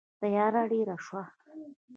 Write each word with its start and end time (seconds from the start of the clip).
تیاره 0.19 0.61
ډېره 0.71 0.95
شوه. 1.05 1.23